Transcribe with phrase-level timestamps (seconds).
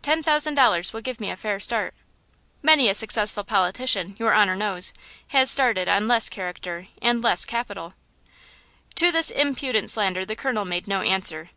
[0.00, 1.92] Ten thousand dollars will give me a fair start!
[2.62, 4.92] Many a successful politician, your honor knows,
[5.30, 7.94] has started on less character and less capital!"
[8.94, 11.48] To this impudent slander the colonel made no answer.